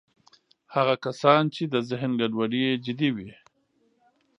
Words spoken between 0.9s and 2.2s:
کسان چې د ذهن